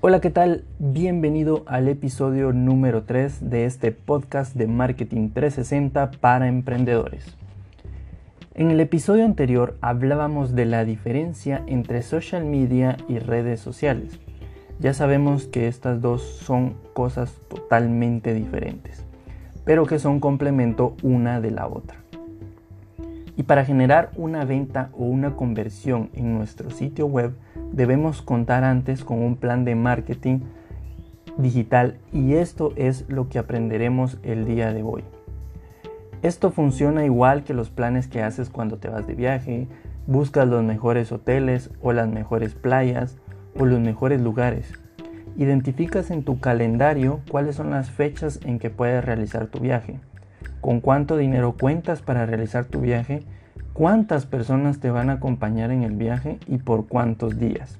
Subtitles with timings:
[0.00, 0.62] Hola, ¿qué tal?
[0.78, 7.36] Bienvenido al episodio número 3 de este podcast de Marketing 360 para emprendedores.
[8.54, 14.20] En el episodio anterior hablábamos de la diferencia entre social media y redes sociales.
[14.78, 19.04] Ya sabemos que estas dos son cosas totalmente diferentes,
[19.64, 21.96] pero que son complemento una de la otra.
[23.36, 27.34] Y para generar una venta o una conversión en nuestro sitio web,
[27.72, 30.40] debemos contar antes con un plan de marketing
[31.36, 35.04] digital y esto es lo que aprenderemos el día de hoy.
[36.22, 39.68] Esto funciona igual que los planes que haces cuando te vas de viaje,
[40.06, 43.18] buscas los mejores hoteles o las mejores playas
[43.56, 44.72] o los mejores lugares.
[45.36, 50.00] Identificas en tu calendario cuáles son las fechas en que puedes realizar tu viaje,
[50.60, 53.22] con cuánto dinero cuentas para realizar tu viaje
[53.78, 57.78] cuántas personas te van a acompañar en el viaje y por cuántos días.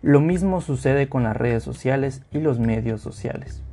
[0.00, 3.64] Lo mismo sucede con las redes sociales y los medios sociales.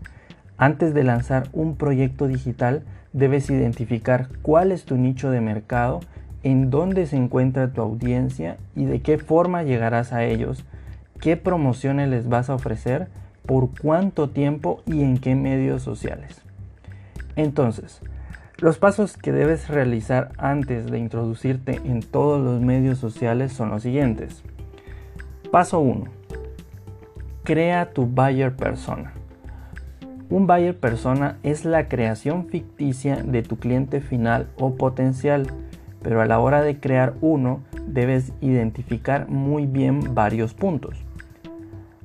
[0.57, 2.81] Antes de lanzar un proyecto digital,
[3.13, 5.99] debes identificar cuál es tu nicho de mercado,
[6.41, 10.65] en dónde se encuentra tu audiencia y de qué forma llegarás a ellos,
[11.19, 13.07] qué promociones les vas a ofrecer,
[13.45, 16.41] por cuánto tiempo y en qué medios sociales.
[17.35, 18.01] Entonces,
[18.61, 23.81] los pasos que debes realizar antes de introducirte en todos los medios sociales son los
[23.81, 24.43] siguientes.
[25.49, 26.05] Paso 1.
[27.43, 29.13] Crea tu buyer persona.
[30.29, 35.47] Un buyer persona es la creación ficticia de tu cliente final o potencial,
[36.03, 41.03] pero a la hora de crear uno debes identificar muy bien varios puntos.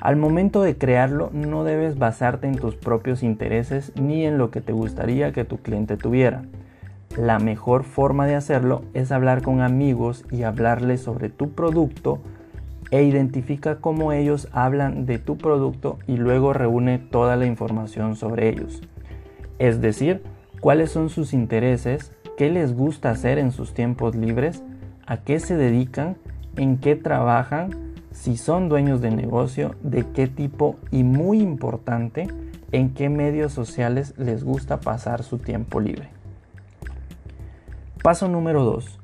[0.01, 4.61] Al momento de crearlo no debes basarte en tus propios intereses ni en lo que
[4.61, 6.43] te gustaría que tu cliente tuviera.
[7.17, 12.21] La mejor forma de hacerlo es hablar con amigos y hablarles sobre tu producto
[12.91, 18.51] e identifica cómo ellos hablan de tu producto y luego reúne toda la información sobre
[18.51, 18.83] ellos.
[19.59, 20.23] Es decir,
[20.61, 24.63] cuáles son sus intereses, qué les gusta hacer en sus tiempos libres,
[25.07, 26.17] a qué se dedican,
[26.57, 27.71] en qué trabajan,
[28.13, 32.29] si son dueños de negocio, de qué tipo y muy importante,
[32.73, 36.09] en qué medios sociales les gusta pasar su tiempo libre.
[38.03, 39.01] Paso número 2.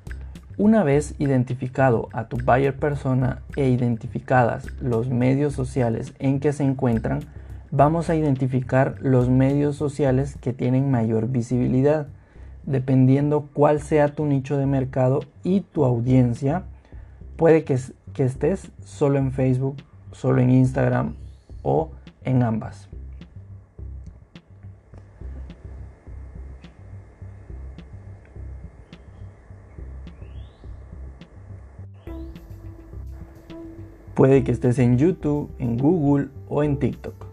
[0.59, 6.63] Una vez identificado a tu buyer persona e identificadas los medios sociales en que se
[6.63, 7.21] encuentran,
[7.71, 12.07] vamos a identificar los medios sociales que tienen mayor visibilidad,
[12.65, 16.65] dependiendo cuál sea tu nicho de mercado y tu audiencia.
[17.43, 17.75] Puede que
[18.23, 19.75] estés solo en Facebook,
[20.13, 21.17] solo en Instagram
[21.63, 21.91] o
[22.23, 22.89] en ambas.
[34.15, 37.27] Puede que estés en YouTube, en Google o en TikTok.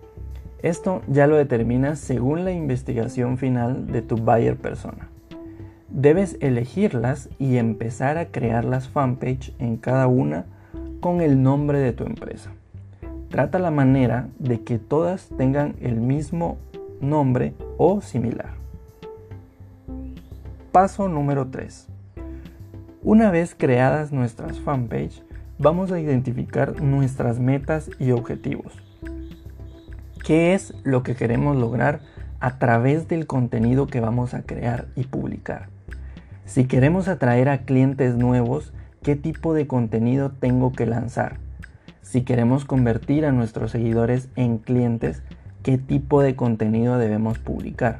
[0.64, 5.09] Esto ya lo determinas según la investigación final de tu buyer persona.
[5.92, 10.46] Debes elegirlas y empezar a crear las fanpage en cada una
[11.00, 12.52] con el nombre de tu empresa.
[13.30, 16.58] Trata la manera de que todas tengan el mismo
[17.02, 18.52] nombre o similar.
[20.72, 21.88] Paso número 3.
[23.02, 25.24] Una vez creadas nuestras fanpage,
[25.58, 28.74] vamos a identificar nuestras metas y objetivos.
[30.24, 32.02] ¿Qué es lo que queremos lograr
[32.40, 35.79] a través del contenido que vamos a crear y publicar?
[36.50, 38.74] Si queremos atraer a clientes nuevos,
[39.04, 41.38] qué tipo de contenido tengo que lanzar.
[42.02, 45.22] Si queremos convertir a nuestros seguidores en clientes,
[45.62, 48.00] qué tipo de contenido debemos publicar.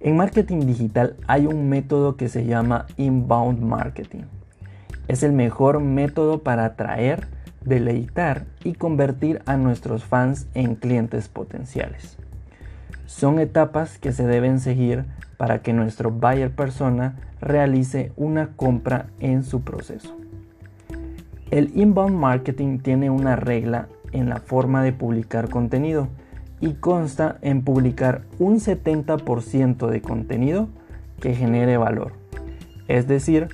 [0.00, 4.24] En marketing digital hay un método que se llama inbound marketing.
[5.06, 7.28] Es el mejor método para atraer,
[7.64, 12.16] deleitar y convertir a nuestros fans en clientes potenciales.
[13.06, 15.04] Son etapas que se deben seguir
[15.42, 20.16] para que nuestro buyer persona realice una compra en su proceso.
[21.50, 26.06] El inbound marketing tiene una regla en la forma de publicar contenido
[26.60, 30.68] y consta en publicar un 70% de contenido
[31.20, 32.12] que genere valor,
[32.86, 33.48] es decir,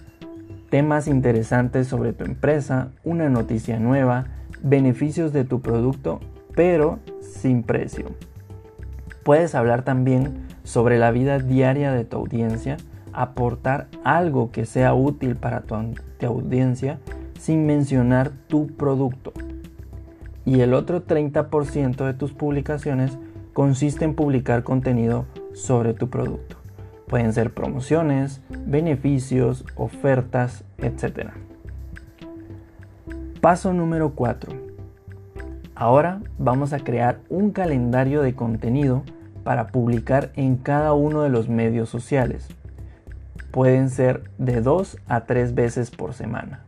[0.69, 4.26] temas interesantes sobre tu empresa, una noticia nueva,
[4.62, 6.20] beneficios de tu producto,
[6.55, 8.11] pero sin precio.
[9.28, 12.78] Puedes hablar también sobre la vida diaria de tu audiencia,
[13.12, 15.75] aportar algo que sea útil para tu,
[16.26, 16.98] audiencia
[17.38, 19.34] sin mencionar tu producto.
[20.46, 23.19] Y el otro 30% de tus publicaciones
[23.52, 26.56] consiste en publicar contenido sobre tu producto.
[27.06, 31.32] Pueden ser promociones, beneficios, ofertas, etc.
[33.42, 34.54] Paso número 4.
[35.74, 39.02] Ahora vamos a crear un calendario de contenido
[39.48, 42.48] para publicar en cada uno de los medios sociales.
[43.50, 46.66] Pueden ser de dos a tres veces por semana.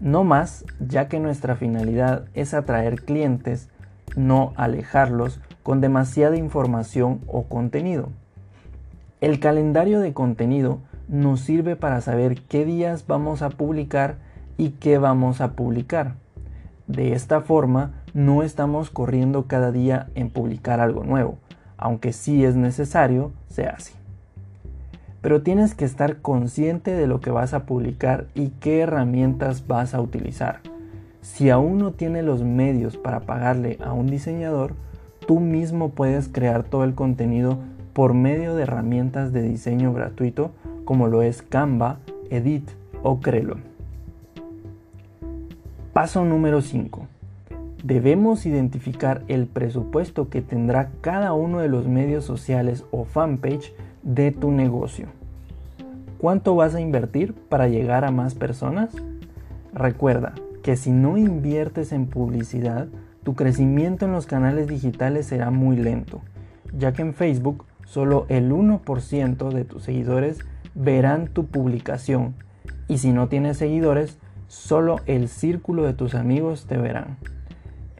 [0.00, 3.70] No más, ya que nuestra finalidad es atraer clientes,
[4.16, 8.10] no alejarlos con demasiada información o contenido.
[9.22, 14.16] El calendario de contenido nos sirve para saber qué días vamos a publicar
[14.58, 16.16] y qué vamos a publicar.
[16.86, 21.38] De esta forma, no estamos corriendo cada día en publicar algo nuevo,
[21.80, 23.94] aunque sí es necesario, se hace.
[25.22, 29.94] Pero tienes que estar consciente de lo que vas a publicar y qué herramientas vas
[29.94, 30.60] a utilizar.
[31.22, 34.74] Si aún no tienes los medios para pagarle a un diseñador,
[35.26, 37.58] tú mismo puedes crear todo el contenido
[37.94, 40.52] por medio de herramientas de diseño gratuito
[40.84, 41.98] como lo es Canva,
[42.30, 42.68] Edit
[43.02, 43.56] o Crelo.
[45.94, 47.06] Paso número 5.
[47.82, 53.72] Debemos identificar el presupuesto que tendrá cada uno de los medios sociales o fanpage
[54.02, 55.06] de tu negocio.
[56.18, 58.94] ¿Cuánto vas a invertir para llegar a más personas?
[59.72, 62.88] Recuerda que si no inviertes en publicidad,
[63.22, 66.20] tu crecimiento en los canales digitales será muy lento,
[66.76, 70.40] ya que en Facebook solo el 1% de tus seguidores
[70.74, 72.34] verán tu publicación
[72.88, 74.18] y si no tienes seguidores,
[74.48, 77.16] solo el círculo de tus amigos te verán.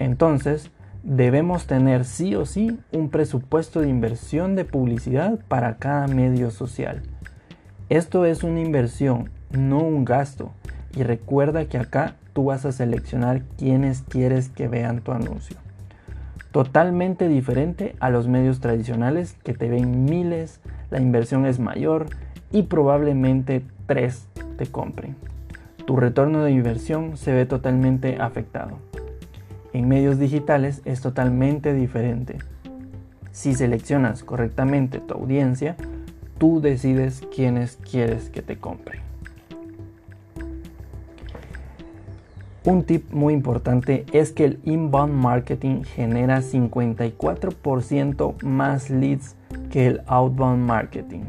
[0.00, 0.70] Entonces,
[1.02, 7.02] debemos tener sí o sí un presupuesto de inversión de publicidad para cada medio social.
[7.90, 10.52] Esto es una inversión, no un gasto.
[10.96, 15.58] Y recuerda que acá tú vas a seleccionar quienes quieres que vean tu anuncio.
[16.50, 20.60] Totalmente diferente a los medios tradicionales que te ven miles,
[20.90, 22.06] la inversión es mayor
[22.50, 25.14] y probablemente tres te compren.
[25.86, 28.89] Tu retorno de inversión se ve totalmente afectado.
[29.72, 32.38] En medios digitales es totalmente diferente.
[33.30, 35.76] Si seleccionas correctamente tu audiencia,
[36.38, 39.00] tú decides quiénes quieres que te compren.
[42.64, 49.36] Un tip muy importante es que el inbound marketing genera 54% más leads
[49.70, 51.22] que el outbound marketing.